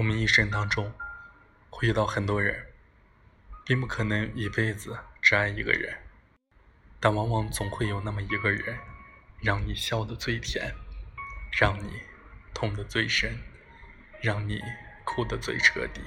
[0.00, 0.94] 我们一生当中
[1.68, 2.68] 会遇到很多人，
[3.66, 5.94] 并不可能一辈子只爱一个人，
[6.98, 8.78] 但往往总会有那么一个人，
[9.42, 10.74] 让你笑得最甜，
[11.60, 12.00] 让你
[12.54, 13.42] 痛得最深，
[14.22, 14.62] 让你
[15.04, 16.00] 哭得最彻底。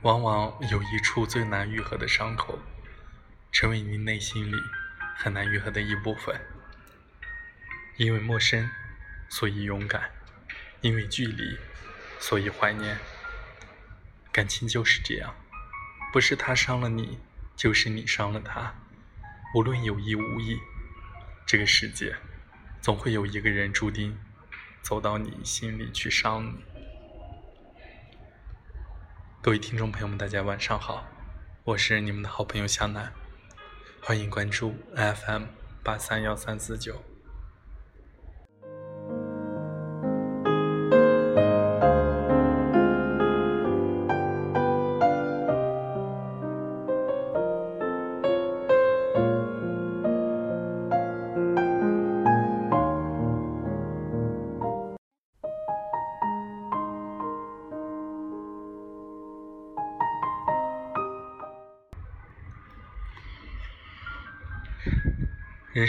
[0.00, 2.58] 往往有一处最难愈合的伤口，
[3.52, 4.56] 成为你内心里
[5.18, 6.40] 很难愈合的一部分。
[7.98, 8.70] 因为陌生，
[9.28, 10.00] 所以勇敢；
[10.80, 11.58] 因为距离，
[12.20, 12.96] 所以怀念。
[14.30, 15.34] 感情就是这样，
[16.12, 17.18] 不是他伤了你，
[17.56, 18.72] 就是你伤了他。
[19.56, 20.60] 无论有意无意，
[21.44, 22.14] 这个世界
[22.80, 24.16] 总会有一个人注定
[24.82, 26.64] 走到你心里去伤你。
[29.42, 31.08] 各位听众朋友们，大家晚上好，
[31.64, 33.12] 我是你们的好朋友向南，
[34.00, 35.46] 欢迎关注 FM
[35.82, 37.09] 八三幺三四九。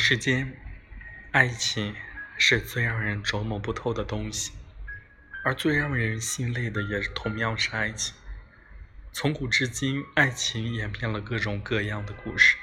[0.04, 0.58] 世间，
[1.32, 1.96] 爱情
[2.36, 4.52] 是最让人琢磨不透的东西，
[5.46, 8.16] 而最让人心累的也同样是爱情。
[9.14, 12.58] 从古至今，爱情演变了各种各样的故事。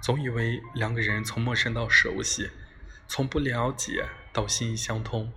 [0.00, 2.50] 总以为两个人从陌生到熟悉，
[3.06, 5.30] 从不了解到心意相通，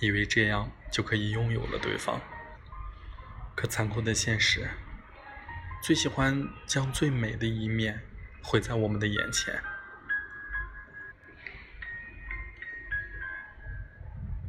[0.00, 2.22] 以为这样就可以拥有了对方。
[3.54, 4.66] 可残酷的现实，
[5.82, 8.00] 最喜欢将最美的一面
[8.42, 9.62] 毁在我们的眼前。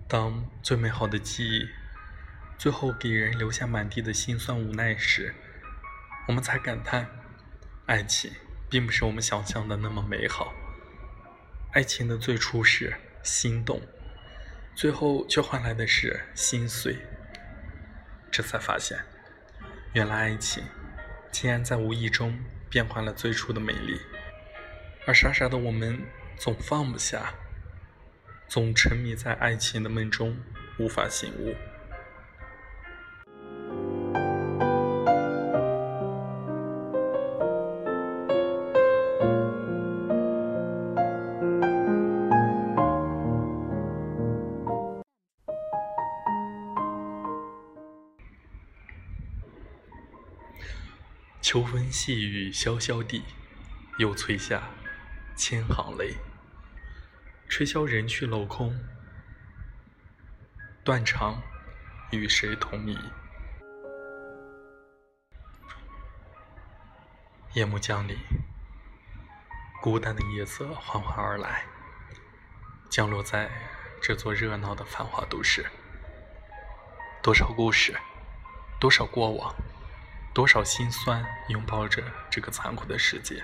[0.09, 1.69] 当最美好的记忆，
[2.57, 5.35] 最后给人留下满地的心酸无奈时，
[6.27, 7.07] 我们才感叹，
[7.85, 8.31] 爱情
[8.71, 10.51] 并不是我们想象的那么美好。
[11.73, 13.79] 爱情的最初是心动，
[14.73, 16.97] 最后却换来的是心碎。
[18.31, 18.97] 这才发现，
[19.93, 20.63] 原来爱情
[21.31, 22.35] 竟然在无意中
[22.67, 24.01] 变换了最初的美丽，
[25.05, 26.01] 而傻傻的我们
[26.35, 27.31] 总放不下。
[28.49, 30.35] 总沉迷在爱情的梦中，
[30.79, 31.55] 无法醒悟。
[51.39, 53.21] 秋风细雨潇潇地，
[53.99, 54.71] 又催下
[55.37, 56.15] 千行泪。
[57.49, 58.79] 吹箫人去楼空，
[60.83, 61.41] 断肠
[62.11, 62.95] 与谁同椅？
[67.55, 68.15] 夜幕降临，
[69.81, 71.65] 孤单的夜色缓缓而来，
[72.87, 73.49] 降落在
[73.99, 75.65] 这座热闹的繁华都市。
[77.23, 77.97] 多少故事，
[78.79, 79.55] 多少过往，
[80.35, 83.43] 多少心酸，拥抱着这个残酷的世界，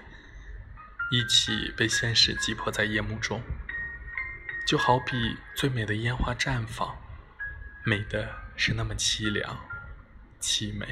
[1.11, 3.41] 一起被现实击破在夜幕中。
[4.65, 6.97] 就好比最美的烟花绽放，
[7.85, 9.55] 美的是那么凄凉、
[10.41, 10.87] 凄美。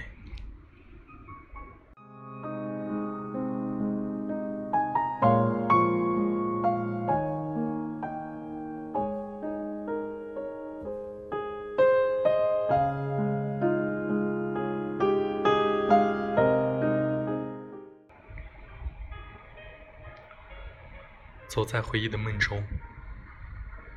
[21.47, 22.63] 走在回忆的梦中。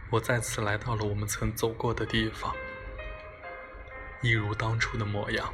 [0.08, 2.54] 我再次来到了我们曾走过的地方，
[4.22, 5.52] 一如当初的模样，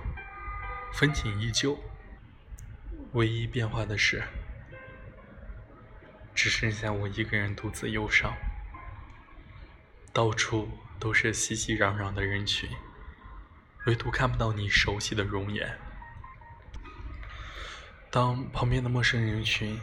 [0.93, 1.79] 风景依旧。
[3.13, 4.23] 唯一变化的是，
[6.35, 8.35] 只剩下我一个人独自忧伤。
[10.13, 10.69] 到处
[11.01, 12.69] 都是熙熙攘攘的人群，
[13.87, 15.79] 唯独看不到你熟悉的容颜。
[18.11, 19.79] 当旁边的陌生人群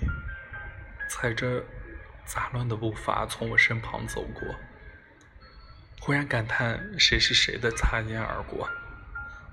[1.10, 1.66] 踩着。
[2.30, 4.56] 杂乱的步伐从我身旁走过，
[6.00, 8.70] 忽然感叹谁是谁的擦肩而过，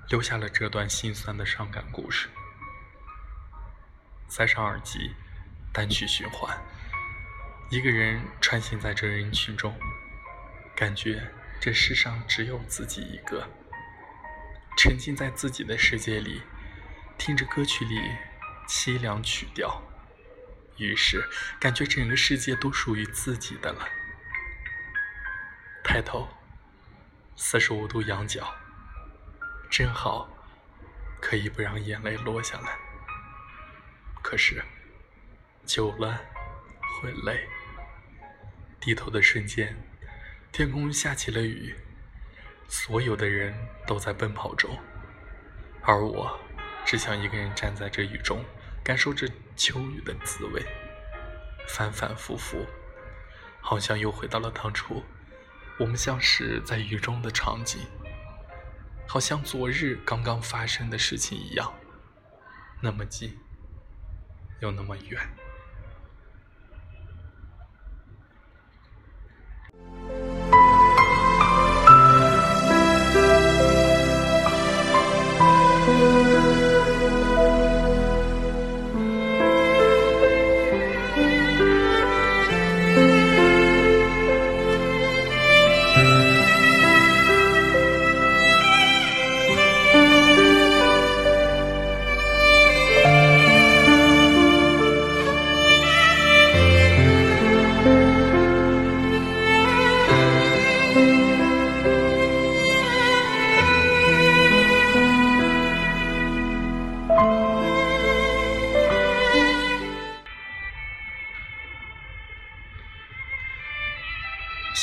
[0.09, 2.29] 留下了这段心酸的伤感故事。
[4.27, 5.15] 塞上耳机，
[5.73, 6.55] 单曲循环，
[7.71, 9.75] 一个人穿行在这人群中，
[10.75, 13.43] 感觉这世上只有自己一个，
[14.77, 16.43] 沉浸在自己的世界里，
[17.17, 17.99] 听着歌曲里
[18.67, 19.81] 凄凉曲调。
[20.77, 21.27] 于是，
[21.59, 23.87] 感觉整个世界都属于自己的了。
[25.83, 26.27] 抬头，
[27.35, 28.53] 四十五度仰角，
[29.69, 30.29] 正好，
[31.19, 32.77] 可以不让眼泪落下来。
[34.21, 34.63] 可是，
[35.65, 36.19] 久了
[37.01, 37.47] 会累。
[38.79, 39.75] 低头的瞬间，
[40.51, 41.75] 天空下起了雨，
[42.67, 43.53] 所有的人
[43.85, 44.77] 都在奔跑中，
[45.81, 46.39] 而我
[46.85, 48.45] 只想一个人站在这雨中，
[48.83, 50.63] 感受着秋雨的滋味，
[51.67, 52.63] 反反复复，
[53.59, 55.03] 好像又回到了当初，
[55.79, 57.81] 我们相识在雨中的场景，
[59.07, 61.73] 好像昨日刚刚发生的事情一样，
[62.79, 63.35] 那么近，
[64.61, 65.27] 又那么远。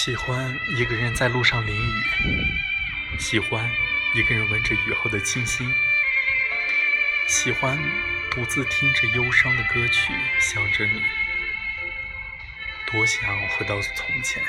[0.04, 2.02] 喜欢一个人在路上淋雨，
[3.18, 3.66] 喜欢
[4.14, 5.72] 一个人闻着雨后的清新，
[7.26, 7.82] 喜欢
[8.30, 11.00] 独自听着忧伤的歌曲，想着你。
[12.84, 14.42] 多想回到从前，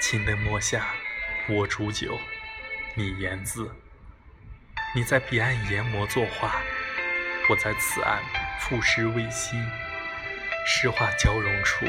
[0.00, 0.94] 青灯墨下，
[1.46, 2.18] 我煮酒，
[2.94, 3.70] 你言字。
[4.94, 6.62] 你在彼岸研磨作画，
[7.50, 8.22] 我在此岸
[8.58, 9.62] 赋诗为心，
[10.66, 11.84] 诗画交融处。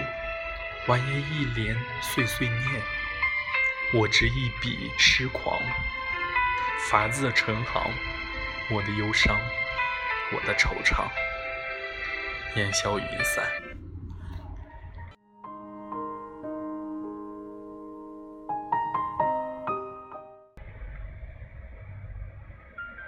[0.87, 2.81] 完颜一帘碎碎念，
[3.91, 5.59] 我执一笔痴狂，
[6.87, 7.91] 法字成行，
[8.69, 9.35] 我的忧伤，
[10.31, 11.09] 我的惆怅，
[12.55, 13.43] 烟消云散。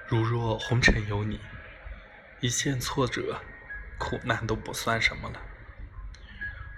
[0.08, 1.40] 如若红尘有你，
[2.40, 3.40] 一切挫折、
[4.00, 5.40] 苦难都不算什么了。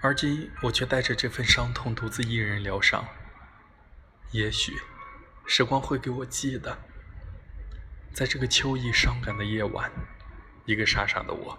[0.02, 3.06] 而今，我却带着这份伤痛，独自一人疗伤。
[4.30, 4.72] 也许，
[5.46, 6.78] 时光会给我记得，
[8.14, 9.92] 在这个秋意伤感的夜晚，
[10.64, 11.58] 一个傻傻的我，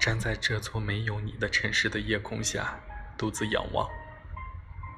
[0.00, 2.80] 站在这座没有你的城市的夜空下，
[3.18, 3.86] 独自仰望，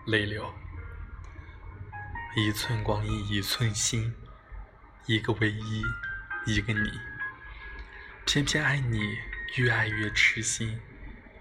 [0.06, 0.54] 泪流。
[2.36, 4.14] 一寸光阴一寸心，
[5.06, 5.82] 一个唯一，
[6.46, 6.92] 一个你，
[8.24, 9.18] 偏偏爱你，
[9.56, 10.80] 越爱越痴心。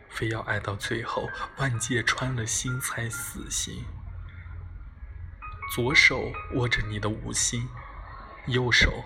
[0.09, 3.85] 非要爱到最后，万箭穿了心才死心。
[5.73, 7.69] 左手握着你的无心，
[8.47, 9.03] 右手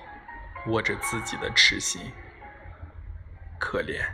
[0.67, 2.11] 握着自己的痴心。
[3.59, 4.05] 可怜，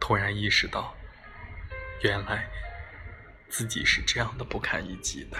[0.00, 0.94] 突然意识到，
[2.02, 2.48] 原来
[3.48, 5.38] 自己是这样的不堪一击的。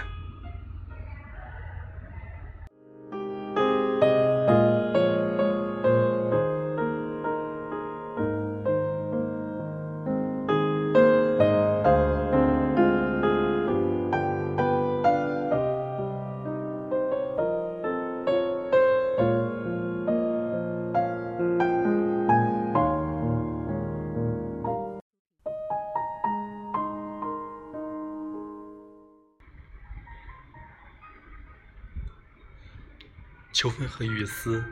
[33.53, 34.65] 秋风和雨丝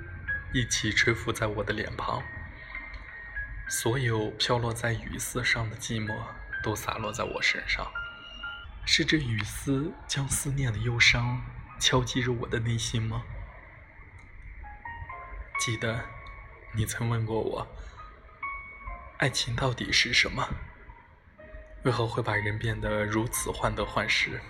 [0.51, 2.23] 一起吹拂在我的脸庞，
[3.69, 6.11] 所有飘落在雨丝上的寂寞
[6.63, 7.85] 都洒落在我身上。
[8.83, 11.39] 是这雨丝将思念的忧伤
[11.79, 13.23] 敲击着我的内心吗？
[15.59, 16.03] 记得
[16.73, 17.67] 你曾问过我，
[19.19, 20.49] 爱情到底是什么？
[21.83, 24.41] 为何会把人变得如此患得患失？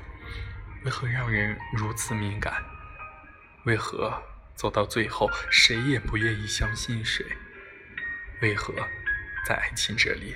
[0.85, 2.63] 为何让人如此敏感？
[3.65, 4.23] 为何
[4.55, 7.23] 走到最后，谁也不愿意相信谁？
[8.41, 8.73] 为何
[9.45, 10.35] 在爱情这里，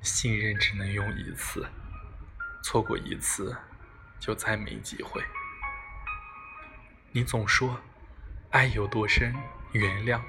[0.00, 1.68] 信任只能用一次，
[2.62, 3.54] 错过一次
[4.18, 5.22] 就再没机会？
[7.12, 7.78] 你总说，
[8.50, 9.34] 爱有多深，
[9.72, 10.22] 原谅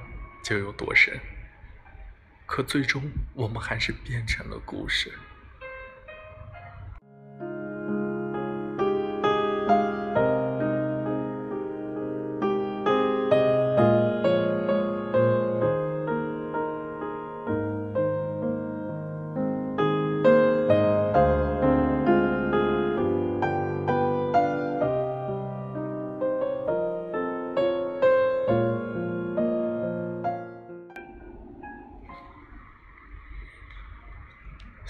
[0.44, 1.18] 就有多深。
[2.46, 5.18] 可最终，我们还是变成了故事。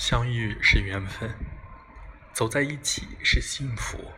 [0.09, 1.29] 相遇是缘分，
[2.33, 4.11] 走在一起是幸福。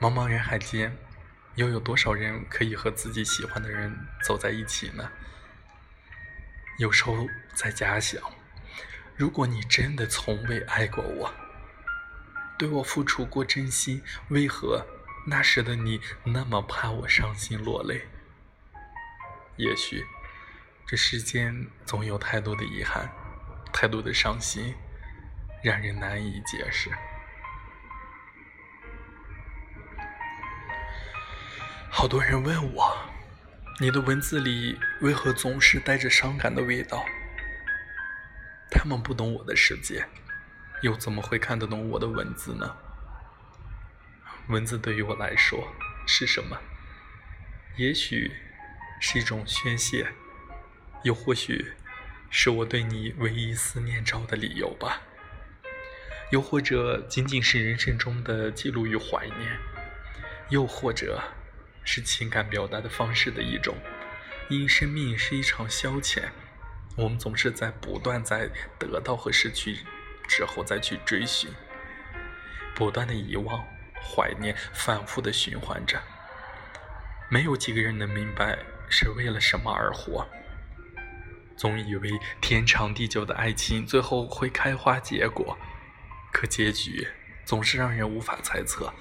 [0.00, 0.98] 茫茫人海间，
[1.54, 5.08] 又有多少人可以和自己喜欢的人走在一起呢？
[6.78, 8.20] 有时候在假想，
[9.14, 11.32] 如果你真的从未爱过我，
[12.58, 14.84] 对我付出过真心，为何
[15.24, 18.08] 那时的你那么怕我伤心落泪？
[19.54, 20.04] 也许，
[20.84, 23.08] 这世间总有太多的遗憾。
[23.72, 24.74] 太多的伤心，
[25.62, 26.90] 让人难以解释。
[31.90, 32.96] 好多人问我，
[33.80, 37.04] 你的文字里为何总是带着伤感的味道？
[38.70, 40.06] 他们不懂我的世界，
[40.82, 42.76] 又怎么会看得懂我的文字呢？
[44.48, 45.72] 文字对于我来说
[46.06, 46.56] 是什么？
[47.76, 48.32] 也许
[49.00, 50.12] 是一种宣泄，
[51.02, 51.72] 又或许……
[52.32, 55.02] 是我对你唯一思念着的理由吧，
[56.30, 59.58] 又或者仅仅是人生中的记录与怀念，
[60.48, 61.20] 又或者
[61.84, 63.76] 是情感表达的方式的一种。
[64.48, 66.22] 因生命是一场消遣，
[66.96, 69.78] 我们总是在不断在得到和失去
[70.28, 71.50] 之后再去追寻，
[72.76, 73.64] 不断的遗忘、
[74.00, 76.00] 怀念，反复的循环着。
[77.28, 78.58] 没有几个人能明白
[78.88, 80.28] 是为了什么而活。
[81.60, 85.58] 总以为天长地久的爱情最后会开花结果，
[86.32, 87.06] 可结局
[87.44, 88.94] 总是让人无法猜测。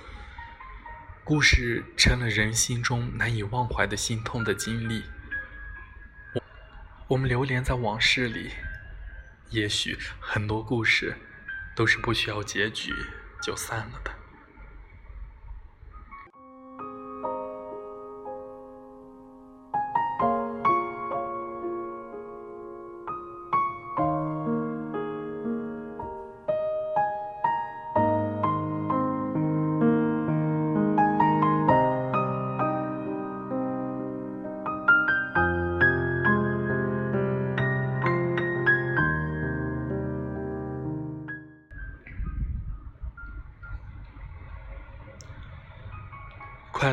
[1.23, 5.05] 故事成了人心中难以忘怀的心痛的经历。
[6.33, 6.41] 我
[7.07, 8.49] 我们流连在往事里，
[9.51, 11.15] 也许很多故事
[11.73, 12.93] 都是不需要结局
[13.41, 14.18] 就散了的。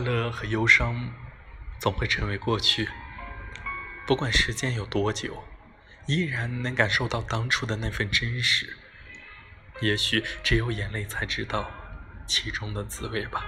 [0.07, 1.13] 乐和忧伤
[1.81, 2.89] 总会成为过去，
[4.07, 5.43] 不管时间有多久，
[6.07, 8.77] 依然能感受到当初的那份真实。
[9.81, 11.69] 也许只有眼泪才知道
[12.27, 13.45] 其中的滋味吧。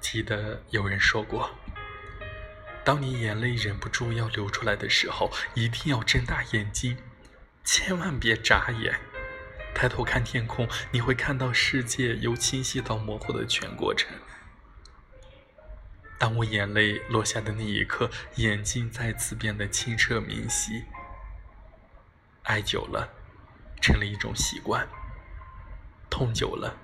[0.00, 1.50] 记得有人说过，
[2.84, 6.96] 当你眼泪忍不住要流出来的时候，一定要睁大眼睛，
[7.64, 9.00] 千万别眨眼。
[9.74, 14.10] 抬头看天空，你会看到世界由清晰到模糊的全过程。
[16.18, 20.84] 当我眼泪落下的那一刻，眼睛再次变得清澈明晰。
[22.42, 23.08] 爱久了，
[23.80, 24.84] 成了一种习惯；
[26.10, 26.76] 痛久了，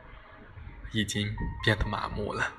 [0.93, 2.53] 已经变得麻木了。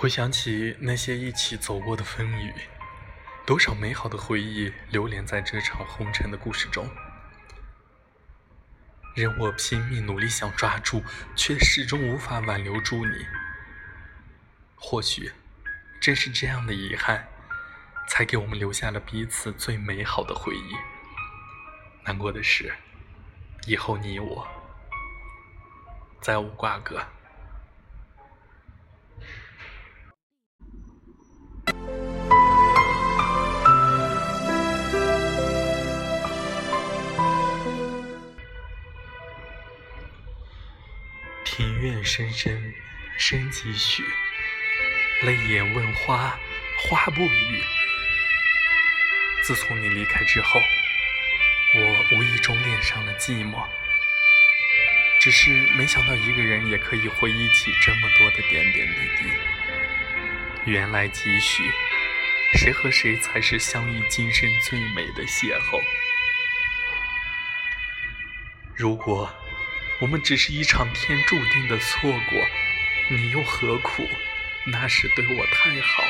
[0.00, 2.54] 回想起那些一起走过的风雨，
[3.44, 6.88] 多少美好的回忆流连在这场红尘的故事中，
[9.14, 11.04] 任我拼命努力想抓住，
[11.36, 13.12] 却始终无法挽留住你。
[14.74, 15.32] 或许，
[16.00, 17.28] 正是这样的遗憾，
[18.08, 20.74] 才给我们留下了彼此最美好的回忆。
[22.06, 22.74] 难过的是，
[23.66, 24.48] 以后你我
[26.22, 27.06] 再无瓜葛。
[41.60, 42.72] 庭院深深
[43.18, 44.02] 深几许，
[45.24, 46.40] 泪眼问花，
[46.78, 47.62] 花不语。
[49.42, 50.58] 自从你离开之后，
[51.74, 53.62] 我无意中恋上了寂寞。
[55.20, 59.30] 只是没想到一个人也可以回忆起这么多的点点滴滴。
[60.64, 61.70] 缘来几许，
[62.54, 65.78] 谁和谁才是相遇今生最美的邂逅？
[68.74, 69.30] 如果。
[70.00, 72.46] 我们只是一场天注定的错过，
[73.08, 74.08] 你又何苦？
[74.64, 76.02] 那时对我太好，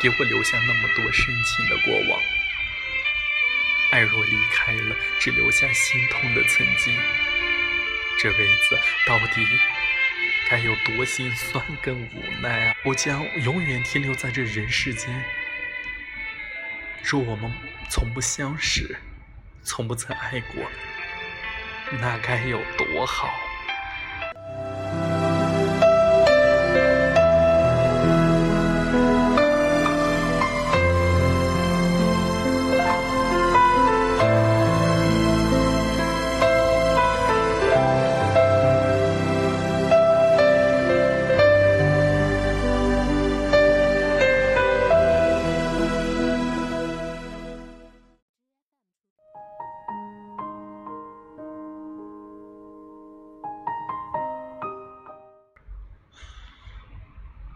[0.00, 2.22] 给我留下那么多深情的过往。
[3.90, 6.96] 爱若离开了，只留下心痛的曾经，
[8.20, 9.46] 这辈子到底
[10.48, 12.76] 该有多心酸跟无奈啊！
[12.84, 15.24] 我将永远停留在这人世间。
[17.02, 17.52] 若我们
[17.90, 18.96] 从不相识，
[19.64, 20.62] 从不曾爱过，
[22.00, 23.51] 那该有多好！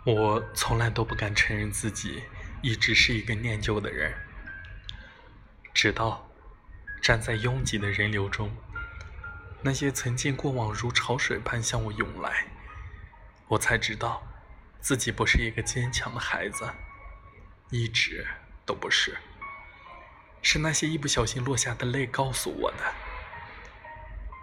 [0.06, 2.22] 我从来都不敢承认自己
[2.62, 4.14] 一直是一个念旧的人，
[5.74, 6.30] 直到
[7.02, 8.56] 站在拥挤的人流中，
[9.62, 12.46] 那些曾经过往如潮水般向我涌来，
[13.48, 14.24] 我才知道
[14.80, 16.70] 自己不是一个坚强的孩子，
[17.70, 18.24] 一直
[18.64, 19.18] 都不是。
[20.40, 22.94] 是那些一不小心落下的泪告诉我的，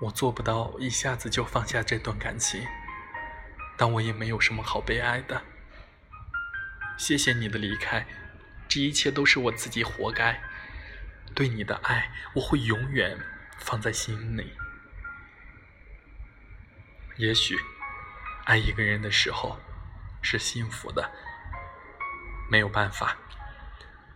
[0.01, 2.67] 我做不到一下子就放下这段感情，
[3.77, 5.41] 但我也没有什么好悲哀的。
[7.03, 8.07] 谢谢你的离开，
[8.69, 10.41] 这一切都是我自己活该。
[11.35, 13.19] 对你的爱，我会永远
[13.59, 14.53] 放在心里。
[17.17, 17.59] 也许，
[18.45, 19.59] 爱一个人的时候
[20.21, 21.11] 是幸福的，
[22.49, 23.17] 没有办法，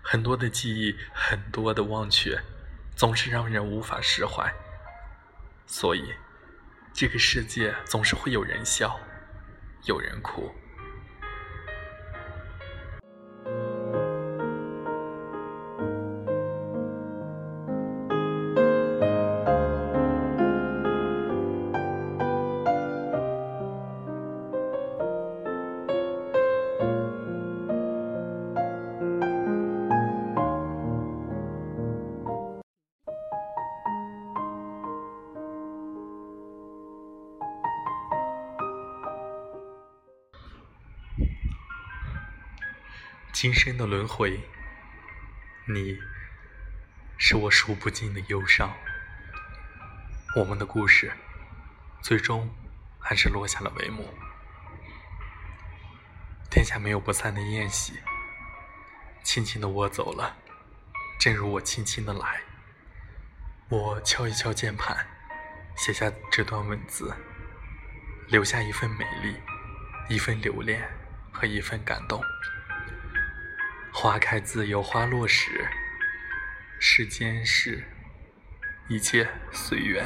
[0.01, 2.41] 很多的记忆，很多的忘却，
[2.95, 4.49] 总是让人无法释怀。
[5.65, 6.13] 所以，
[6.93, 8.97] 这个世界总是会有人笑，
[9.83, 10.55] 有人哭。
[43.47, 44.41] 今生的轮回，
[45.67, 45.97] 你
[47.17, 48.75] 是我数不尽的忧伤。
[50.35, 51.13] 我们的故事，
[52.01, 52.53] 最终
[52.99, 54.13] 还是落下了帷幕。
[56.51, 57.93] 天下没有不散的宴席，
[59.23, 60.35] 轻轻的我走了，
[61.17, 62.41] 正如我轻轻的来。
[63.69, 65.07] 我敲一敲键盘，
[65.77, 67.15] 写下这段文字，
[68.27, 69.37] 留下一份美丽，
[70.09, 70.85] 一份留恋
[71.31, 72.21] 和一份感动。
[73.99, 75.67] 花开自有花落时，
[76.79, 77.83] 世间事，
[78.87, 80.05] 一切随缘。